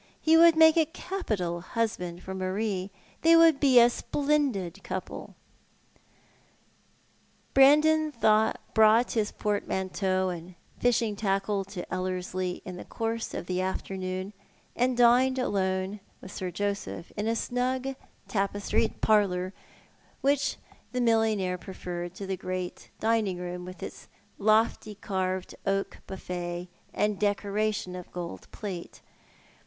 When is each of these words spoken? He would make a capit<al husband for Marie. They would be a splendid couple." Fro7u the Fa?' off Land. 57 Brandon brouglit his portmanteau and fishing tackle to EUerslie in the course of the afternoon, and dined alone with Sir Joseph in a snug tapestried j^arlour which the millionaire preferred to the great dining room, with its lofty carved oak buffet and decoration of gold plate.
He 0.19 0.35
would 0.35 0.55
make 0.55 0.77
a 0.77 0.87
capit<al 0.87 1.61
husband 1.61 2.23
for 2.23 2.33
Marie. 2.33 2.89
They 3.21 3.35
would 3.35 3.59
be 3.59 3.79
a 3.79 3.87
splendid 3.87 4.81
couple." 4.83 5.35
Fro7u 7.53 7.53
the 7.53 7.61
Fa?' 7.61 7.61
off 7.61 7.63
Land. 7.63 7.83
57 8.15 8.21
Brandon 8.73 8.73
brouglit 8.73 9.11
his 9.11 9.31
portmanteau 9.31 10.29
and 10.29 10.55
fishing 10.79 11.15
tackle 11.15 11.63
to 11.65 11.85
EUerslie 11.91 12.63
in 12.65 12.77
the 12.77 12.83
course 12.85 13.35
of 13.35 13.45
the 13.45 13.61
afternoon, 13.61 14.33
and 14.75 14.97
dined 14.97 15.37
alone 15.37 15.99
with 16.19 16.31
Sir 16.31 16.49
Joseph 16.49 17.11
in 17.15 17.27
a 17.27 17.35
snug 17.35 17.93
tapestried 18.27 18.99
j^arlour 19.01 19.51
which 20.21 20.57
the 20.93 20.99
millionaire 20.99 21.59
preferred 21.59 22.15
to 22.15 22.25
the 22.25 22.35
great 22.35 22.89
dining 22.99 23.37
room, 23.37 23.65
with 23.65 23.83
its 23.83 24.07
lofty 24.39 24.95
carved 24.95 25.53
oak 25.67 25.99
buffet 26.07 26.69
and 26.91 27.19
decoration 27.19 27.95
of 27.95 28.11
gold 28.11 28.47
plate. 28.51 29.01